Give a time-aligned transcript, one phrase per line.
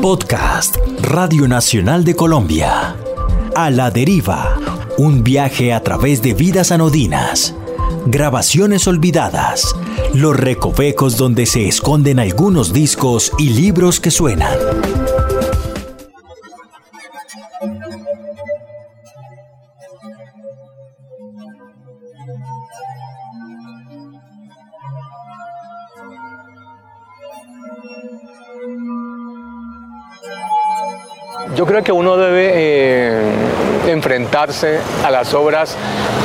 [0.00, 2.96] Podcast Radio Nacional de Colombia.
[3.54, 4.58] A la deriva.
[4.98, 7.54] Un viaje a través de vidas anodinas.
[8.06, 9.74] Grabaciones olvidadas.
[10.12, 14.58] Los recovecos donde se esconden algunos discos y libros que suenan.
[31.64, 33.22] Yo creo que uno debe eh,
[33.88, 35.74] enfrentarse a las obras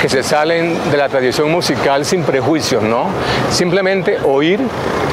[0.02, 3.06] que se salen de la tradición musical sin prejuicios, ¿no?
[3.50, 4.60] Simplemente oír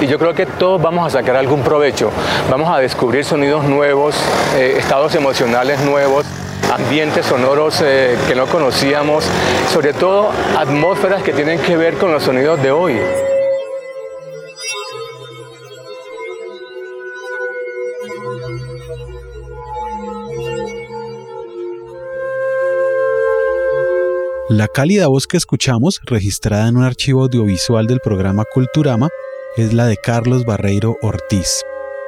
[0.00, 2.10] y yo creo que todos vamos a sacar algún provecho.
[2.50, 4.16] Vamos a descubrir sonidos nuevos,
[4.56, 6.26] eh, estados emocionales nuevos
[6.74, 9.24] ambientes sonoros eh, que no conocíamos,
[9.72, 12.98] sobre todo atmósferas que tienen que ver con los sonidos de hoy.
[24.48, 29.08] La cálida voz que escuchamos, registrada en un archivo audiovisual del programa Culturama,
[29.56, 31.64] es la de Carlos Barreiro Ortiz.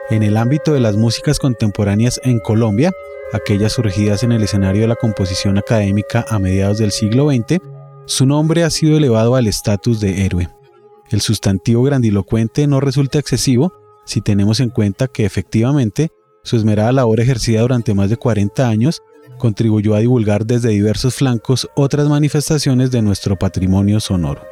[0.09, 2.93] En el ámbito de las músicas contemporáneas en Colombia,
[3.33, 7.61] aquellas surgidas en el escenario de la composición académica a mediados del siglo XX,
[8.07, 10.49] su nombre ha sido elevado al estatus de héroe.
[11.11, 13.73] El sustantivo grandilocuente no resulta excesivo
[14.05, 16.11] si tenemos en cuenta que efectivamente
[16.45, 19.03] su esmerada labor ejercida durante más de 40 años
[19.39, 24.43] contribuyó a divulgar desde diversos flancos otras manifestaciones de nuestro patrimonio sonoro.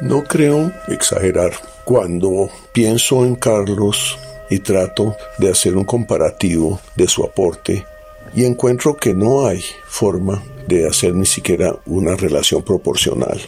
[0.00, 1.52] No creo exagerar
[1.84, 4.18] cuando pienso en Carlos
[4.50, 7.86] y trato de hacer un comparativo de su aporte
[8.34, 13.40] y encuentro que no hay forma de hacer ni siquiera una relación proporcional.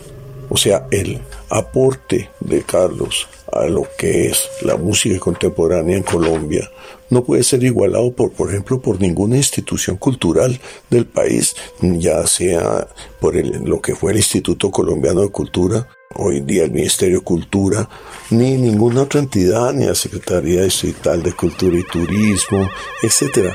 [0.48, 3.28] O sea, el aporte de Carlos
[3.60, 6.70] a lo que es la música contemporánea en Colombia
[7.10, 10.58] no puede ser igualado por, por ejemplo, por ninguna institución cultural
[10.90, 12.88] del país, ya sea
[13.20, 17.88] por lo que fue el Instituto Colombiano de Cultura, hoy día el Ministerio de Cultura,
[18.30, 22.68] ni ninguna otra entidad, ni la Secretaría Distrital de Cultura y Turismo,
[23.02, 23.52] etc.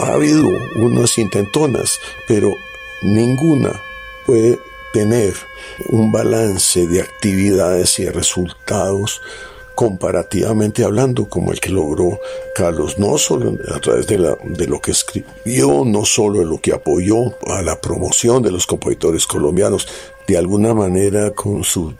[0.00, 2.54] Ha habido unas intentonas, pero
[3.02, 3.70] ninguna
[4.26, 4.58] puede
[4.94, 5.34] tener
[5.88, 9.20] un balance de actividades y de resultados
[9.74, 12.20] comparativamente hablando como el que logró
[12.54, 16.60] Carlos, no solo a través de, la, de lo que escribió, no solo de lo
[16.60, 19.88] que apoyó a la promoción de los compositores colombianos,
[20.28, 21.94] de alguna manera con sus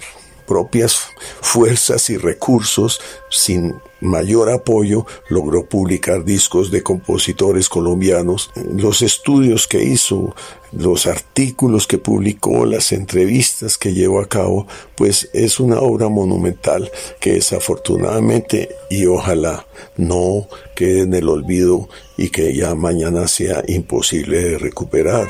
[0.46, 1.08] propias
[1.40, 8.50] fuerzas y recursos, sin mayor apoyo, logró publicar discos de compositores colombianos.
[8.54, 10.34] Los estudios que hizo,
[10.76, 16.90] los artículos que publicó, las entrevistas que llevó a cabo, pues es una obra monumental
[17.20, 24.42] que desafortunadamente y ojalá no quede en el olvido y que ya mañana sea imposible
[24.42, 25.28] de recuperar.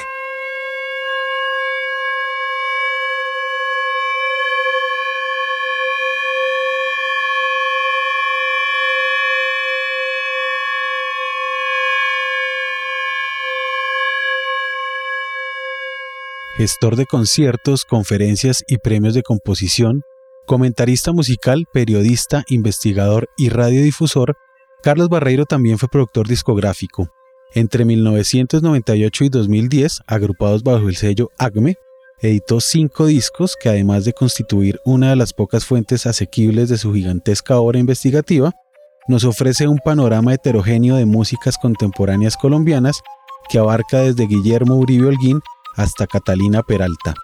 [16.56, 20.02] Gestor de conciertos, conferencias y premios de composición,
[20.46, 24.36] comentarista musical, periodista, investigador y radiodifusor,
[24.82, 27.08] Carlos Barreiro también fue productor discográfico.
[27.54, 31.76] Entre 1998 y 2010, agrupados bajo el sello ACME,
[32.20, 36.92] editó cinco discos que además de constituir una de las pocas fuentes asequibles de su
[36.92, 38.52] gigantesca obra investigativa,
[39.08, 43.00] nos ofrece un panorama heterogéneo de músicas contemporáneas colombianas
[43.48, 45.40] que abarca desde Guillermo Uribe Holguín
[45.74, 47.14] hasta Catalina Peralta.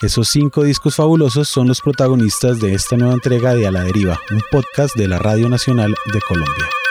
[0.00, 4.18] Esos cinco discos fabulosos son los protagonistas de esta nueva entrega de A la Deriva,
[4.30, 6.81] un podcast de la Radio Nacional de Colombia.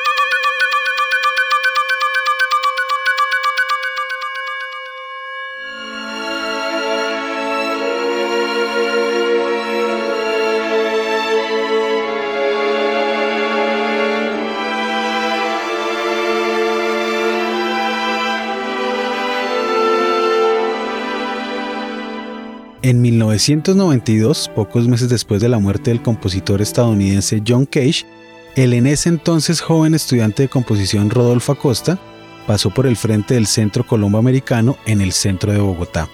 [22.83, 28.07] En 1992, pocos meses después de la muerte del compositor estadounidense John Cage,
[28.55, 31.99] el en ese entonces joven estudiante de composición Rodolfo Acosta
[32.47, 36.09] pasó por el frente del Centro Colombo Americano en el centro de Bogotá.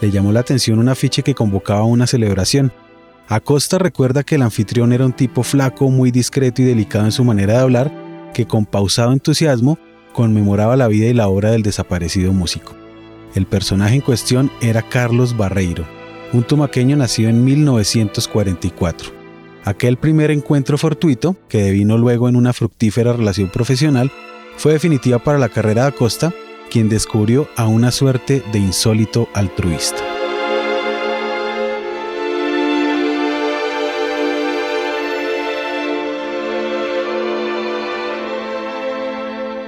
[0.00, 2.72] Le llamó la atención un afiche que convocaba una celebración.
[3.26, 7.24] Acosta recuerda que el anfitrión era un tipo flaco, muy discreto y delicado en su
[7.24, 9.76] manera de hablar, que con pausado entusiasmo
[10.12, 12.85] conmemoraba la vida y la obra del desaparecido músico.
[13.36, 15.84] El personaje en cuestión era Carlos Barreiro,
[16.32, 19.10] un tumaqueño nacido en 1944.
[19.62, 24.10] Aquel primer encuentro fortuito, que devino luego en una fructífera relación profesional,
[24.56, 26.32] fue definitiva para la carrera de Acosta,
[26.70, 30.02] quien descubrió a una suerte de insólito altruista.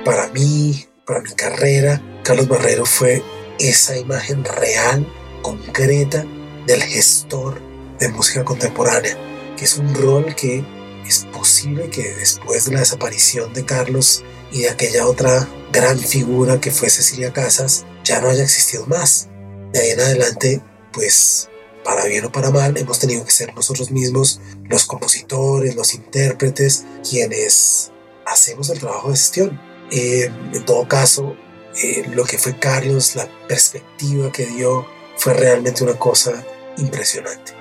[0.06, 3.22] Para mí, para mi carrera, Carlos Barrero fue
[3.58, 5.06] esa imagen real,
[5.42, 6.24] concreta,
[6.66, 7.60] del gestor
[7.98, 9.16] de música contemporánea,
[9.56, 10.64] que es un rol que
[11.06, 14.22] es posible que después de la desaparición de Carlos
[14.52, 19.28] y de aquella otra gran figura que fue Cecilia Casas, ya no haya existido más.
[19.72, 20.62] De ahí en adelante,
[20.92, 21.48] pues,
[21.84, 26.84] para bien o para mal, hemos tenido que ser nosotros mismos los compositores, los intérpretes,
[27.08, 27.90] quienes
[28.26, 29.60] hacemos el trabajo de gestión.
[29.90, 31.34] Eh, en todo caso,
[31.82, 34.86] eh, lo que fue Carlos, la perspectiva que dio,
[35.16, 36.44] fue realmente una cosa
[36.76, 37.52] impresionante.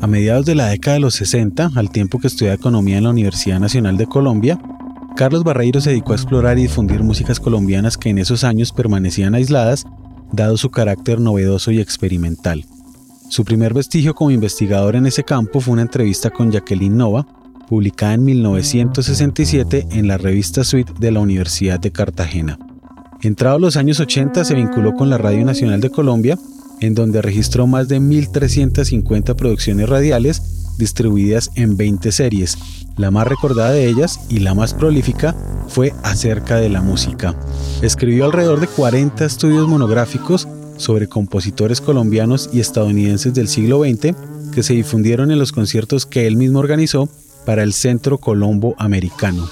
[0.00, 3.10] A mediados de la década de los 60, al tiempo que estudiaba economía en la
[3.10, 4.58] Universidad Nacional de Colombia,
[5.16, 9.34] Carlos Barreiro se dedicó a explorar y difundir músicas colombianas que en esos años permanecían
[9.34, 9.86] aisladas,
[10.30, 12.66] dado su carácter novedoso y experimental.
[13.30, 17.26] Su primer vestigio como investigador en ese campo fue una entrevista con Jacqueline Nova,
[17.66, 22.58] publicada en 1967 en la revista Suite de la Universidad de Cartagena.
[23.22, 26.38] Entrado los años 80 se vinculó con la Radio Nacional de Colombia,
[26.80, 32.58] en donde registró más de 1.350 producciones radiales distribuidas en 20 series.
[32.96, 35.34] La más recordada de ellas y la más prolífica
[35.68, 37.34] fue Acerca de la Música.
[37.82, 44.14] Escribió alrededor de 40 estudios monográficos sobre compositores colombianos y estadounidenses del siglo XX
[44.52, 47.08] que se difundieron en los conciertos que él mismo organizó
[47.44, 49.48] para el Centro Colombo Americano.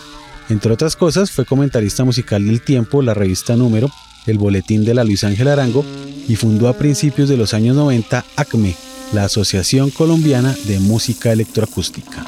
[0.50, 3.90] Entre otras cosas, fue comentarista musical del Tiempo, la revista Número,
[4.26, 5.84] el Boletín de la Luis Ángel Arango
[6.28, 8.74] y fundó a principios de los años 90 ACME,
[9.12, 12.24] la Asociación Colombiana de Música Electroacústica.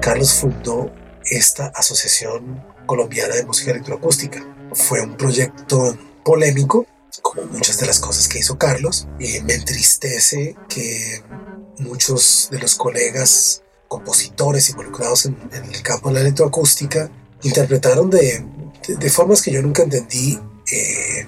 [0.00, 0.90] Carlos fundó
[1.24, 4.44] esta Asociación Colombiana de Música Electroacústica.
[4.72, 6.86] Fue un proyecto polémico,
[7.22, 11.22] como muchas de las cosas que hizo Carlos, y me entristece que
[11.78, 17.10] muchos de los colegas compositores involucrados en, el campo de la electroacústica
[17.42, 18.44] interpretaron de,
[19.10, 20.38] formas que yo nunca entendí
[20.72, 21.26] eh,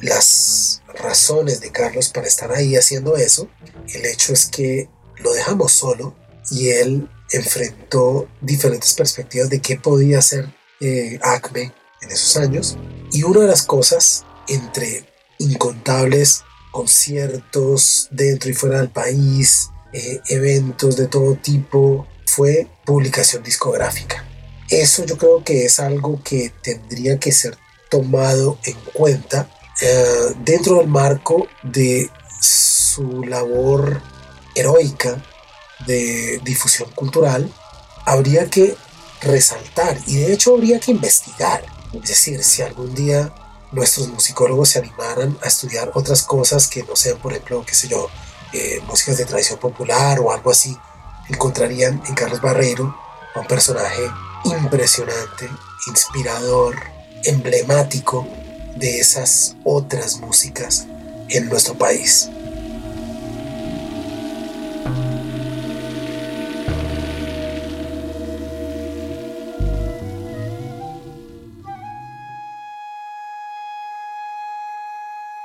[0.00, 3.48] las razones de Carlos para estar ahí haciendo eso.
[3.94, 4.88] El hecho es que
[5.18, 6.14] lo dejamos solo
[6.50, 11.72] y él enfrentó diferentes perspectivas de qué podía hacer eh, ACME
[12.02, 12.76] en esos años.
[13.12, 15.06] Y una de las cosas, entre
[15.38, 24.26] incontables conciertos dentro y fuera del país, eh, eventos de todo tipo, fue publicación discográfica.
[24.72, 27.58] Eso yo creo que es algo que tendría que ser
[27.90, 29.46] tomado en cuenta
[29.82, 32.10] eh, dentro del marco de
[32.40, 34.00] su labor
[34.54, 35.22] heroica
[35.86, 37.52] de difusión cultural,
[38.06, 38.74] habría que
[39.20, 41.62] resaltar y de hecho habría que investigar.
[41.92, 43.30] Es decir, si algún día
[43.72, 47.88] nuestros musicólogos se animaran a estudiar otras cosas que no sean, por ejemplo, qué sé
[47.88, 48.08] yo,
[48.54, 50.74] eh, músicas de tradición popular o algo así,
[51.28, 52.96] encontrarían en Carlos Barrero
[53.34, 54.10] un personaje
[54.44, 55.48] impresionante,
[55.86, 56.76] inspirador,
[57.24, 58.26] emblemático
[58.76, 60.86] de esas otras músicas
[61.28, 62.28] en nuestro país.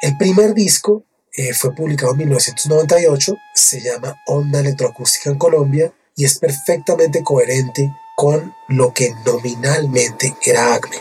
[0.01, 1.03] El primer disco
[1.35, 7.93] eh, fue publicado en 1998, se llama Onda Electroacústica en Colombia y es perfectamente coherente
[8.17, 10.97] con lo que nominalmente era ACME.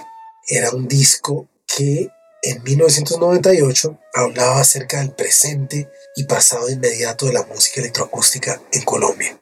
[0.47, 2.11] Era un disco que
[2.43, 9.41] en 1998 hablaba acerca del presente y pasado inmediato de la música electroacústica en Colombia.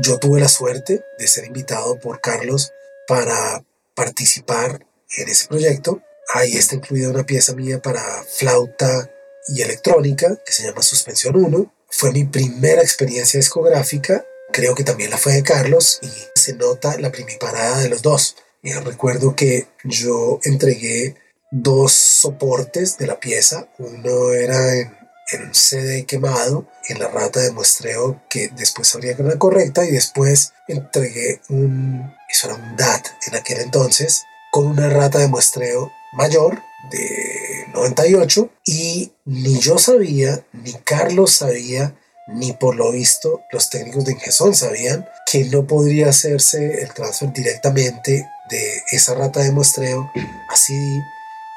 [0.00, 2.70] Yo tuve la suerte de ser invitado por Carlos
[3.08, 3.64] para
[3.96, 4.86] participar
[5.16, 6.00] en ese proyecto.
[6.32, 9.10] Ahí está incluida una pieza mía para flauta
[9.48, 11.72] y electrónica que se llama Suspensión 1.
[11.88, 16.98] Fue mi primera experiencia discográfica, creo que también la fue de Carlos y se nota
[16.98, 18.36] la primiparada de los dos.
[18.62, 21.16] Y recuerdo que yo entregué
[21.50, 24.96] dos soportes de la pieza, uno era en,
[25.30, 29.84] en un CD quemado en la rata de muestreo que después sabría que la correcta
[29.84, 35.28] y después entregué un, eso era un DAT en aquel entonces, con una rata de
[35.28, 41.94] muestreo mayor de 98 y ni yo sabía, ni Carlos sabía,
[42.28, 47.32] ni por lo visto los técnicos de Ingesón sabían que no podría hacerse el transfer
[47.32, 50.10] directamente de esa rata de muestreo
[50.50, 50.74] así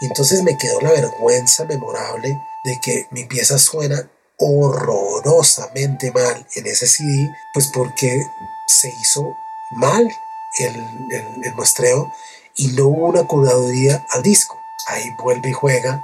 [0.01, 6.65] y entonces me quedó la vergüenza memorable de que mi pieza suena horrorosamente mal en
[6.65, 8.25] ese CD, pues porque
[8.67, 9.35] se hizo
[9.71, 10.11] mal
[10.57, 10.75] el,
[11.43, 12.11] el, muestreo
[12.55, 14.57] y no hubo una curaduría al disco.
[14.87, 16.03] Ahí vuelve y juega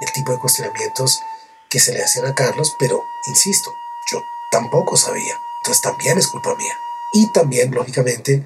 [0.00, 1.20] el tipo de cuestionamientos
[1.68, 3.72] que se le hacían a Carlos, pero insisto,
[4.10, 5.34] yo tampoco sabía.
[5.62, 6.74] Entonces también es culpa mía.
[7.12, 8.42] Y también, lógicamente,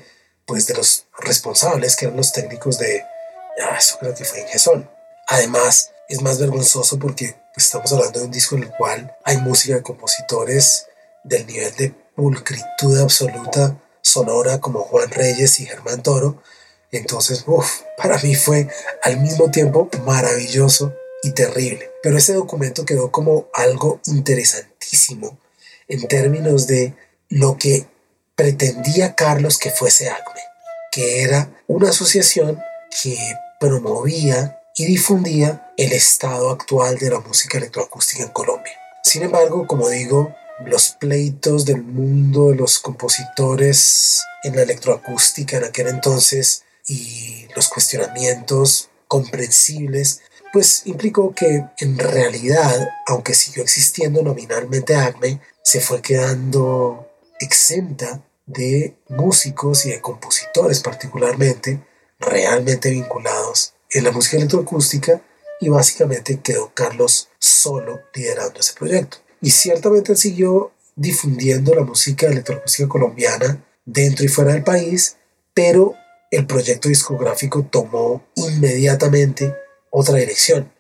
[0.46, 3.02] pues de los responsables que eran los técnicos de,
[3.62, 4.90] ah, eso creo que fue en Gesón.
[5.28, 9.38] Además, es más vergonzoso porque pues, estamos hablando de un disco en el cual hay
[9.38, 10.86] música de compositores
[11.22, 16.42] del nivel de pulcritud absoluta sonora como Juan Reyes y Germán Toro.
[16.98, 17.44] Entonces,
[17.96, 18.68] para mí fue
[19.02, 21.90] al mismo tiempo maravilloso y terrible.
[22.02, 25.38] Pero ese documento quedó como algo interesantísimo
[25.88, 26.94] en términos de
[27.28, 27.86] lo que
[28.36, 30.40] pretendía Carlos que fuese ACME,
[30.92, 32.60] que era una asociación
[33.02, 33.16] que
[33.60, 38.72] promovía y difundía el estado actual de la música electroacústica en Colombia.
[39.02, 40.34] Sin embargo, como digo,
[40.64, 47.68] los pleitos del mundo de los compositores en la electroacústica en aquel entonces y los
[47.68, 50.22] cuestionamientos comprensibles,
[50.52, 57.08] pues implicó que en realidad, aunque siguió existiendo nominalmente ACME, se fue quedando
[57.40, 61.80] exenta de músicos y de compositores particularmente
[62.18, 65.22] realmente vinculados en la música electroacústica
[65.60, 69.18] y básicamente quedó Carlos solo liderando ese proyecto.
[69.40, 75.16] Y ciertamente siguió difundiendo la música electroacústica colombiana dentro y fuera del país,
[75.52, 75.94] pero
[76.36, 79.54] el proyecto discográfico tomó inmediatamente
[79.90, 80.74] otra dirección.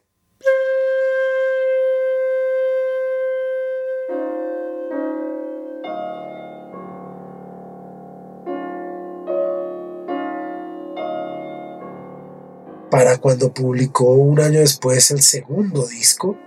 [12.94, 16.38] para cuando publicó un año después el segundo disco,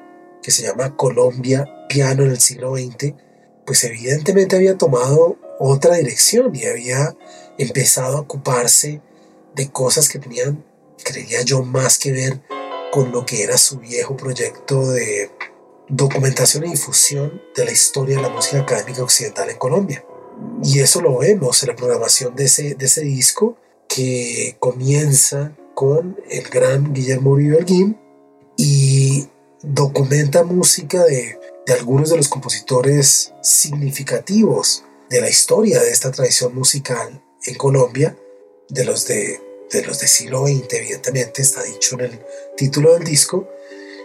[0.41, 3.15] que se llama Colombia, Piano en el siglo XX,
[3.65, 7.17] pues evidentemente había tomado otra dirección y había
[7.57, 9.01] empezado a ocuparse
[9.55, 10.63] de cosas que tenían,
[11.03, 12.41] creía yo, más que ver
[12.91, 15.31] con lo que era su viejo proyecto de
[15.89, 20.05] documentación e difusión de la historia de la música académica occidental en Colombia.
[20.63, 26.19] Y eso lo vemos en la programación de ese, de ese disco que comienza con
[26.29, 27.65] el gran Guillermo Uribe
[28.57, 29.27] y
[29.61, 31.39] documenta música de,
[31.71, 38.17] algunos de los compositores significativos de la historia de esta tradición musical en Colombia,
[38.69, 42.19] de los de, de los de siglo XX, evidentemente, está dicho en el
[42.55, 43.49] título del disco.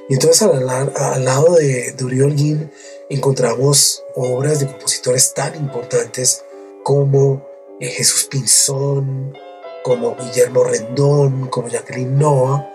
[0.08, 2.70] Y entonces al, al lado de, de Uribe
[3.08, 6.44] encontramos obras de compositores tan importantes
[6.82, 7.46] como
[7.80, 9.36] eh, Jesús Pinzón,
[9.84, 12.68] como Guillermo Rendón, como Jacqueline Noah,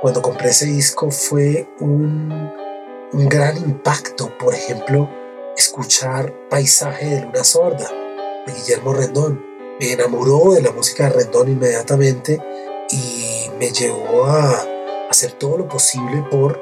[0.00, 2.52] cuando compré ese disco fue un,
[3.12, 4.36] un gran impacto.
[4.38, 5.08] Por ejemplo,
[5.56, 7.90] escuchar Paisaje de Luna Sorda
[8.46, 9.47] de Guillermo Rendón.
[9.80, 12.40] Me enamoró de la música de Rendón inmediatamente
[12.90, 14.66] y me llevó a
[15.10, 16.60] hacer todo lo posible por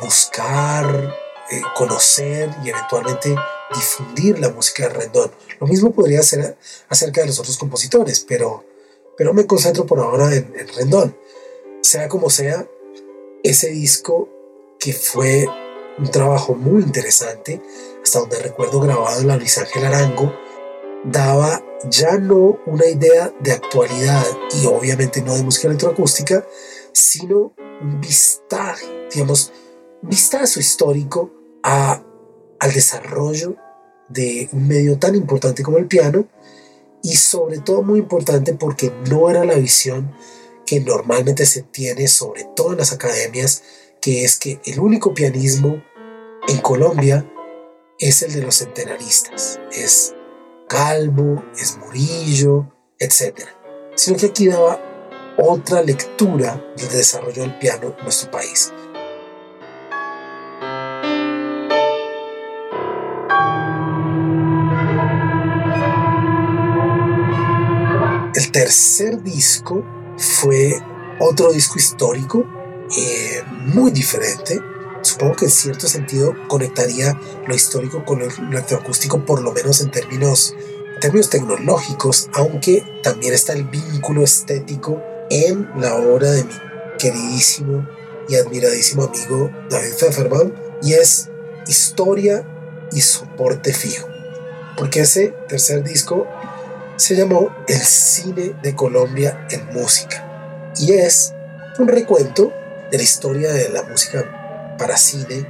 [0.00, 1.14] buscar,
[1.50, 3.34] eh, conocer y eventualmente
[3.74, 5.30] difundir la música de Rendón.
[5.60, 6.56] Lo mismo podría ser
[6.88, 8.64] acerca de los otros compositores, pero
[9.20, 11.14] pero me concentro por ahora en, Rendón.
[11.82, 12.66] Sea como sea,
[13.42, 14.30] ese disco
[14.78, 15.46] que fue
[15.98, 17.60] un trabajo muy interesante,
[18.02, 20.34] hasta donde recuerdo grabado en la Luis Ángel Arango,
[21.04, 24.24] daba ya no una idea de actualidad
[24.60, 26.46] y obviamente no de música electroacústica,
[26.92, 29.52] sino un vistaje, digamos,
[30.02, 32.02] vistazo histórico a,
[32.58, 33.56] al desarrollo
[34.08, 36.26] de un medio tan importante como el piano
[37.02, 40.14] y sobre todo muy importante porque no era la visión
[40.66, 43.62] que normalmente se tiene, sobre todo en las academias,
[44.00, 45.82] que es que el único pianismo
[46.48, 47.26] en Colombia
[47.98, 50.14] es el de los centenaristas, es
[50.70, 53.40] Calvo, es Murillo, etc.
[53.96, 54.80] Sino que aquí daba
[55.36, 58.72] otra lectura del desarrollo del piano en nuestro país.
[68.32, 69.84] El tercer disco
[70.18, 70.80] fue
[71.18, 72.46] otro disco histórico,
[72.96, 73.42] eh,
[73.74, 74.60] muy diferente,
[75.20, 79.90] supongo que en cierto sentido conectaría lo histórico con lo electroacústico, por lo menos en
[79.90, 80.54] términos,
[80.98, 86.54] términos tecnológicos, aunque también está el vínculo estético en la obra de mi
[86.98, 87.86] queridísimo
[88.30, 91.28] y admiradísimo amigo David Pfefferbaum, y es
[91.66, 92.42] historia
[92.90, 94.08] y soporte fijo.
[94.78, 96.26] Porque ese tercer disco
[96.96, 100.72] se llamó El cine de Colombia en música.
[100.78, 101.34] Y es
[101.78, 102.54] un recuento
[102.90, 104.39] de la historia de la música
[104.80, 105.46] para cine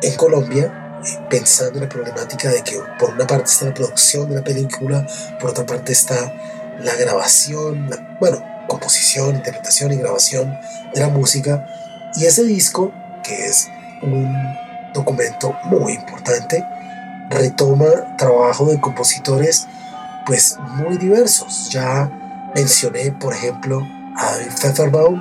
[0.00, 4.36] en Colombia, pensando en la problemática de que por una parte está la producción de
[4.36, 5.04] la película,
[5.40, 6.32] por otra parte está
[6.78, 10.56] la grabación, bueno, composición, interpretación y grabación
[10.94, 11.66] de la música.
[12.14, 12.92] Y ese disco,
[13.24, 13.68] que es
[14.00, 14.32] un
[14.94, 16.64] documento muy importante,
[17.30, 19.66] retoma trabajo de compositores
[20.24, 21.68] pues muy diversos.
[21.70, 23.84] Ya mencioné, por ejemplo,
[24.16, 25.20] a David Pfefferbaum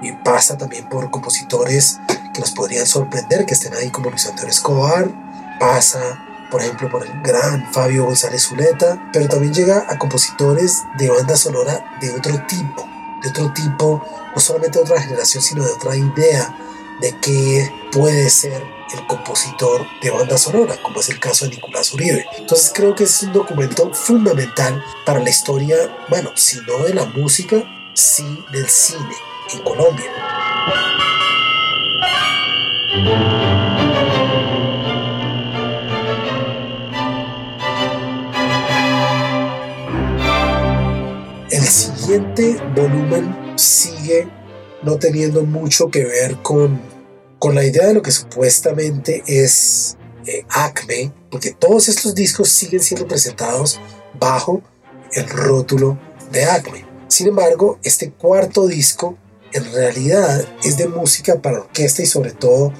[0.00, 1.98] y pasa también por compositores
[2.34, 5.08] que nos podrían sorprender que estén ahí como Luis Antonio Escobar,
[5.58, 11.08] pasa por ejemplo por el gran Fabio González Zuleta, pero también llega a compositores de
[11.08, 12.86] banda sonora de otro tipo,
[13.22, 16.56] de otro tipo, no solamente de otra generación, sino de otra idea
[17.00, 18.62] de qué puede ser
[18.92, 22.24] el compositor de banda sonora, como es el caso de Nicolás Uribe.
[22.38, 25.76] Entonces creo que es un documento fundamental para la historia,
[26.08, 27.64] bueno, si no de la música,
[27.94, 29.16] sí del cine
[29.52, 31.13] en Colombia.
[32.94, 33.00] El
[41.64, 44.28] siguiente volumen sigue
[44.84, 46.80] no teniendo mucho que ver con,
[47.40, 49.96] con la idea de lo que supuestamente es
[50.26, 53.80] eh, Acme, porque todos estos discos siguen siendo presentados
[54.20, 54.62] bajo
[55.14, 55.98] el rótulo
[56.30, 56.86] de Acme.
[57.08, 59.18] Sin embargo, este cuarto disco
[59.54, 62.72] en realidad es de música para orquesta y sobre todo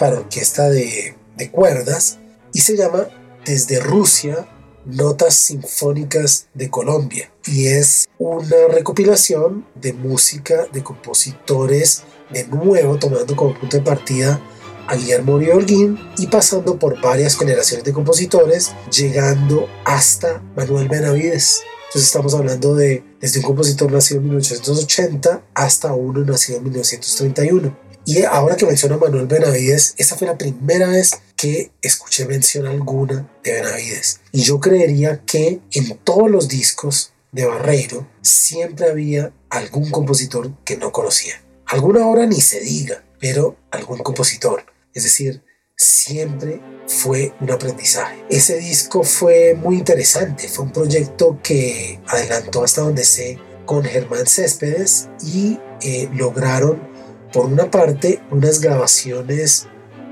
[0.00, 2.18] para orquesta de, de cuerdas
[2.54, 3.06] y se llama
[3.44, 4.48] Desde Rusia
[4.86, 13.36] Notas Sinfónicas de Colombia y es una recopilación de música de compositores de nuevo tomando
[13.36, 14.40] como punto de partida
[14.88, 21.62] a Guillermo Holguín y pasando por varias generaciones de compositores llegando hasta Manuel Benavides.
[21.88, 27.89] Entonces estamos hablando de desde un compositor nacido en 1880 hasta uno nacido en 1931.
[28.04, 33.30] Y ahora que menciona Manuel Benavides, esa fue la primera vez que escuché mención alguna
[33.44, 34.20] de Benavides.
[34.32, 40.76] Y yo creería que en todos los discos de Barreiro siempre había algún compositor que
[40.76, 41.42] no conocía.
[41.66, 44.64] Alguna obra ni se diga, pero algún compositor.
[44.92, 45.42] Es decir,
[45.76, 48.24] siempre fue un aprendizaje.
[48.28, 54.26] Ese disco fue muy interesante, fue un proyecto que adelantó hasta donde sé con Germán
[54.26, 56.89] Céspedes y eh, lograron
[57.32, 59.66] por una parte, unas grabaciones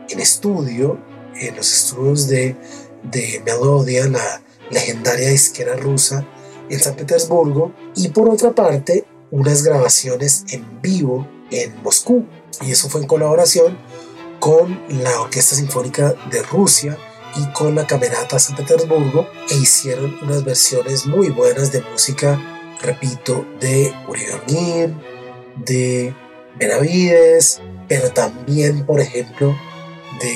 [0.09, 0.98] en estudio,
[1.35, 2.57] en los estudios de,
[3.02, 6.26] de Melodia, la legendaria disquera rusa,
[6.68, 12.26] en San Petersburgo, y por otra parte, unas grabaciones en vivo en Moscú.
[12.62, 13.78] Y eso fue en colaboración
[14.40, 16.96] con la Orquesta Sinfónica de Rusia
[17.37, 22.40] y con la Camerata San Petersburgo e hicieron unas versiones muy buenas de música,
[22.83, 24.94] repito, de Uribe
[25.64, 26.14] de
[26.59, 29.57] Benavides, pero también, por ejemplo,
[30.21, 30.35] de,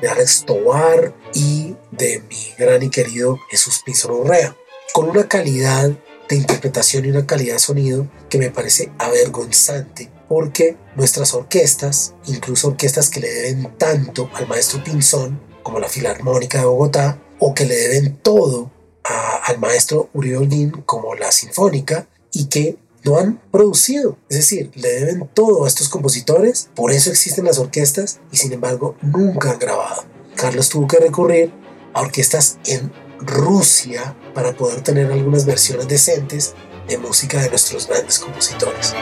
[0.00, 4.56] de Alex Tobar y de mi gran y querido Jesús Pinzón Urrea,
[4.92, 5.90] con una calidad
[6.28, 12.68] de interpretación y una calidad de sonido que me parece avergonzante porque nuestras orquestas, incluso
[12.68, 17.66] orquestas que le deben tanto al maestro Pinzón como la Filarmónica de Bogotá, o que
[17.66, 18.70] le deben todo
[19.02, 24.18] al maestro Uribe Holguín como la Sinfónica, y que no han producido.
[24.28, 28.52] Es decir, le deben todo a estos compositores, por eso existen las orquestas y sin
[28.52, 30.04] embargo nunca han grabado.
[30.34, 31.52] Carlos tuvo que recurrir
[31.92, 36.54] a orquestas en Rusia para poder tener algunas versiones decentes
[36.88, 38.94] de música de nuestros grandes compositores.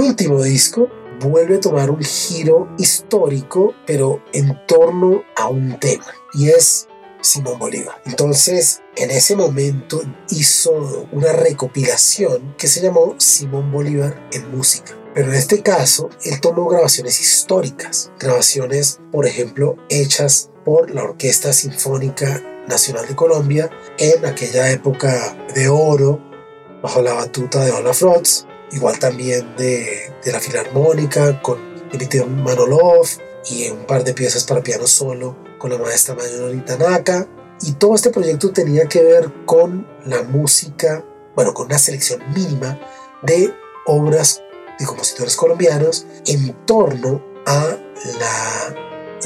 [0.00, 0.88] Último disco
[1.20, 6.88] vuelve a tomar un giro histórico, pero en torno a un tema, y es
[7.20, 8.00] Simón Bolívar.
[8.06, 14.96] Entonces, en ese momento hizo una recopilación que se llamó Simón Bolívar en música.
[15.14, 21.52] Pero en este caso, él tomó grabaciones históricas, grabaciones, por ejemplo, hechas por la Orquesta
[21.52, 26.20] Sinfónica Nacional de Colombia en aquella época de oro,
[26.82, 31.58] bajo la batuta de Ola Frotz, igual también de, de la Filarmónica con
[31.90, 33.06] Dimitri Manolov,
[33.48, 37.26] y un par de piezas para piano solo con la maestra Mayuri Tanaka.
[37.62, 41.04] Y todo este proyecto tenía que ver con la música,
[41.34, 42.78] bueno, con una selección mínima
[43.22, 43.54] de
[43.86, 44.42] obras
[44.78, 47.76] de compositores colombianos en torno a
[48.18, 48.74] la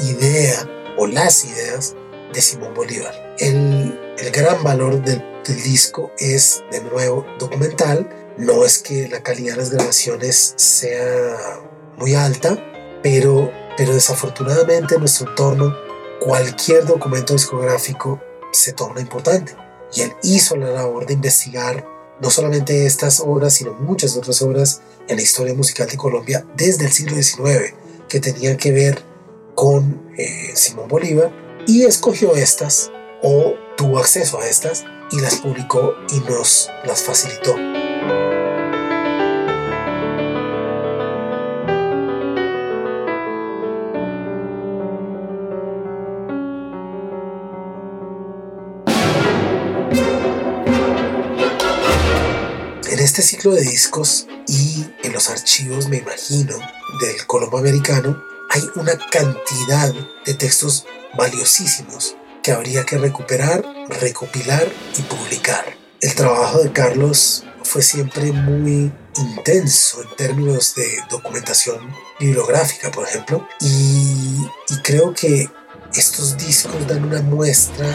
[0.03, 1.95] idea o las ideas
[2.33, 3.35] de Simón Bolívar.
[3.37, 8.09] El, el gran valor del, del disco es, de nuevo, documental.
[8.37, 11.61] No es que la calidad de las grabaciones sea
[11.97, 12.57] muy alta,
[13.01, 15.73] pero, pero desafortunadamente en nuestro entorno
[16.19, 18.21] cualquier documento discográfico
[18.51, 19.55] se torna importante.
[19.93, 21.87] Y él hizo la labor de investigar
[22.19, 26.85] no solamente estas obras, sino muchas otras obras en la historia musical de Colombia desde
[26.85, 27.73] el siglo XIX
[28.09, 29.01] que tenían que ver
[29.53, 31.31] con eh, Simón Bolívar
[31.67, 37.55] y escogió estas o tuvo acceso a estas y las publicó y nos las facilitó.
[53.15, 56.57] Este ciclo de discos y en los archivos, me imagino,
[56.99, 59.93] del Colombo Americano, hay una cantidad
[60.25, 60.85] de textos
[61.17, 63.63] valiosísimos que habría que recuperar,
[64.01, 65.77] recopilar y publicar.
[66.01, 73.47] El trabajo de Carlos fue siempre muy intenso en términos de documentación bibliográfica, por ejemplo,
[73.59, 74.45] y,
[74.83, 75.49] creo que
[75.93, 77.87] estos discos dan una muestra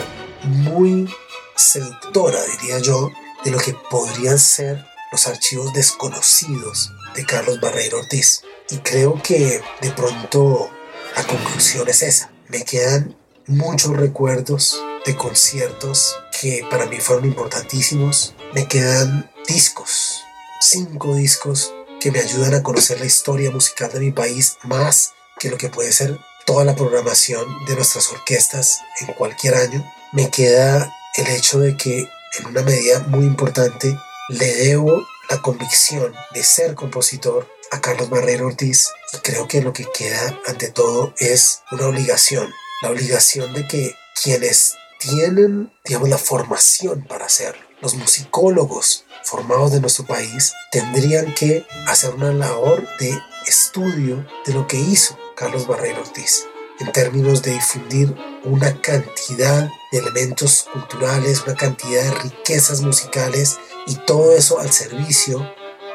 [0.44, 1.08] muy
[1.54, 3.10] seductora, diría yo,
[3.44, 8.42] de lo que podrían ser los archivos desconocidos de Carlos Barreiro Ortiz.
[8.70, 10.70] Y creo que de pronto
[11.16, 12.32] la conclusión es esa.
[12.48, 18.34] Me quedan muchos recuerdos de conciertos que para mí fueron importantísimos.
[18.54, 20.22] Me quedan discos,
[20.60, 25.50] cinco discos que me ayudan a conocer la historia musical de mi país más que
[25.50, 29.84] lo que puede ser toda la programación de nuestras orquestas en cualquier año.
[30.12, 33.96] Me queda el hecho de que en una medida muy importante
[34.28, 39.72] le debo la convicción de ser compositor a Carlos Barrero Ortiz y creo que lo
[39.72, 46.18] que queda ante todo es una obligación, la obligación de que quienes tienen, digamos, la
[46.18, 53.18] formación para hacerlo, los musicólogos formados de nuestro país, tendrían que hacer una labor de
[53.46, 56.46] estudio de lo que hizo Carlos Barrero Ortiz
[56.80, 63.96] en términos de difundir una cantidad de elementos culturales, una cantidad de riquezas musicales y
[64.06, 65.46] todo eso al servicio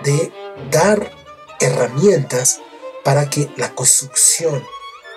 [0.04, 0.32] de
[0.70, 1.12] dar
[1.60, 2.62] herramientas
[3.04, 4.64] para que la construcción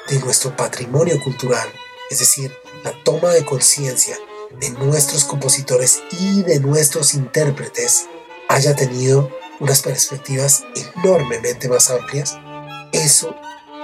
[0.08, 1.68] de nuestro patrimonio cultural,
[2.10, 4.16] es decir, la toma de conciencia
[4.50, 8.06] de nuestros compositores y de nuestros intérpretes,
[8.48, 9.30] haya tenido
[9.60, 10.64] unas perspectivas
[10.96, 12.38] enormemente más amplias,
[12.92, 13.34] eso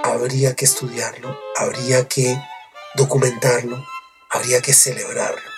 [0.03, 2.37] habría que estudiarlo, habría que
[2.95, 3.83] documentarlo,
[4.29, 5.54] habría que celebrarlo.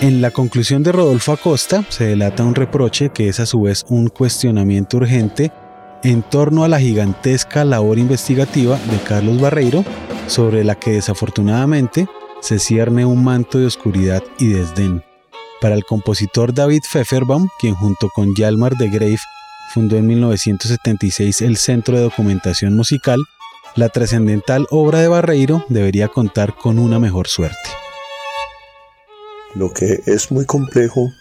[0.00, 3.84] En la conclusión de Rodolfo Acosta se delata un reproche que es a su vez
[3.90, 5.52] un cuestionamiento urgente
[6.02, 9.84] en torno a la gigantesca labor investigativa de Carlos Barreiro,
[10.26, 12.08] sobre la que desafortunadamente
[12.40, 15.04] se cierne un manto de oscuridad y desdén.
[15.60, 19.18] Para el compositor David Pfefferbaum, quien junto con Yalmar de Grave
[19.74, 23.20] fundó en 1976 el Centro de Documentación Musical,
[23.76, 27.68] la trascendental obra de Barreiro debería contar con una mejor suerte.
[29.54, 31.12] Lo que es muy complejo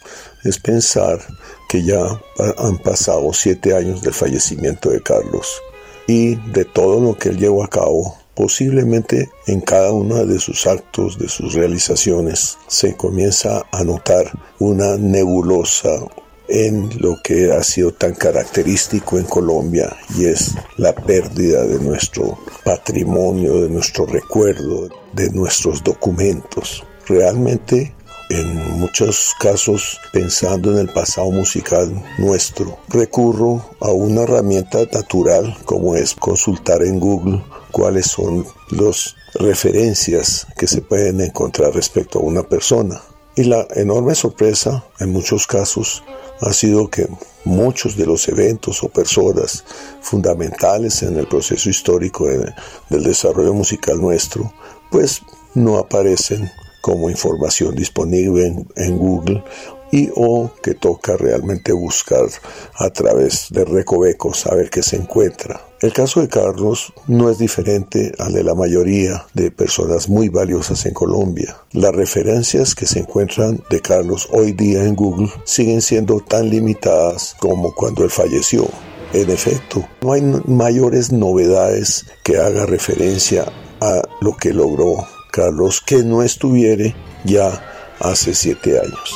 [0.43, 1.19] es pensar
[1.67, 2.21] que ya
[2.57, 5.61] han pasado siete años del fallecimiento de Carlos
[6.07, 8.17] y de todo lo que él llevó a cabo.
[8.35, 14.95] Posiblemente en cada uno de sus actos, de sus realizaciones, se comienza a notar una
[14.95, 15.89] nebulosa
[16.47, 22.39] en lo que ha sido tan característico en Colombia y es la pérdida de nuestro
[22.63, 26.83] patrimonio, de nuestro recuerdo, de nuestros documentos.
[27.07, 27.93] Realmente
[28.29, 32.77] en muchos casos pensando en el pasado musical nuestro.
[32.87, 40.67] Recurro a una herramienta natural como es consultar en Google cuáles son las referencias que
[40.67, 43.01] se pueden encontrar respecto a una persona.
[43.35, 46.03] Y la enorme sorpresa en muchos casos
[46.41, 47.07] ha sido que
[47.45, 49.63] muchos de los eventos o personas
[50.01, 54.53] fundamentales en el proceso histórico del desarrollo musical nuestro,
[54.91, 55.21] pues
[55.55, 59.43] no aparecen como información disponible en, Google
[59.91, 62.25] y o que toca realmente buscar
[62.75, 65.61] a través de recovecos a ver qué se encuentra.
[65.81, 70.85] El caso de Carlos no es diferente al de la mayoría de personas muy valiosas
[70.85, 71.57] en Colombia.
[71.71, 77.35] Las referencias que se encuentran de Carlos hoy día en Google siguen siendo tan limitadas
[77.39, 78.67] como cuando él falleció.
[79.13, 83.45] En efecto, no hay mayores novedades que haga referencia
[83.81, 87.61] a lo que logró Carlos que no estuviere ya
[87.99, 89.13] hace siete años.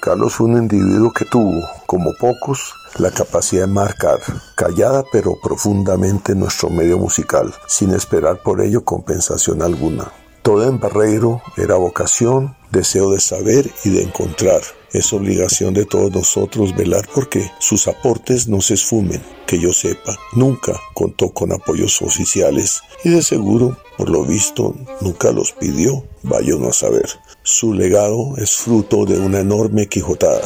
[0.00, 4.18] Carlos fue un individuo que tuvo, como pocos, la capacidad de marcar,
[4.54, 10.12] callada pero profundamente nuestro medio musical, sin esperar por ello compensación alguna.
[10.42, 14.60] Todo en Barreiro era vocación, deseo de saber y de encontrar.
[14.94, 19.20] Es obligación de todos nosotros velar porque sus aportes no se esfumen.
[19.44, 25.32] Que yo sepa, nunca contó con apoyos oficiales y de seguro, por lo visto, nunca
[25.32, 26.04] los pidió.
[26.22, 27.06] Vaya a saber.
[27.42, 30.40] Su legado es fruto de una enorme quijotada.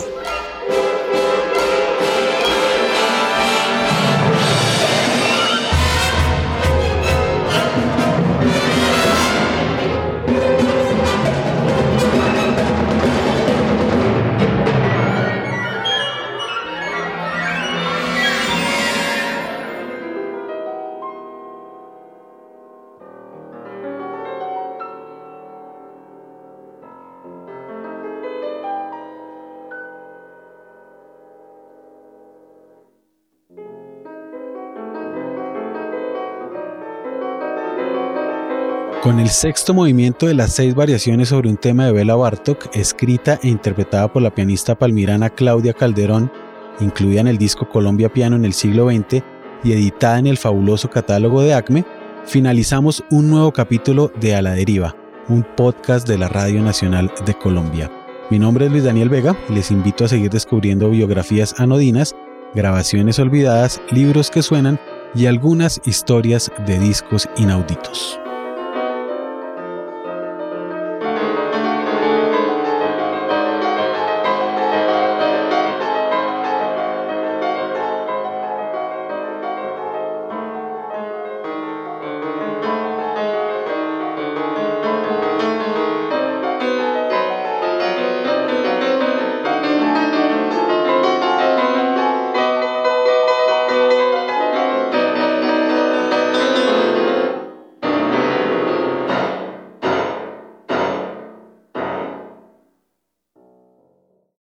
[39.09, 43.41] Con el sexto movimiento de las seis variaciones sobre un tema de Bela Bartok, escrita
[43.43, 46.31] e interpretada por la pianista palmirana Claudia Calderón,
[46.79, 49.23] incluida en el disco Colombia Piano en el siglo XX
[49.65, 51.87] y editada en el fabuloso catálogo de Acme,
[52.27, 54.95] finalizamos un nuevo capítulo de A la Deriva,
[55.31, 57.91] un podcast de la Radio Nacional de Colombia.
[58.29, 62.15] Mi nombre es Luis Daniel Vega y les invito a seguir descubriendo biografías anodinas,
[62.55, 64.79] grabaciones olvidadas, libros que suenan
[65.15, 68.21] y algunas historias de discos inauditos.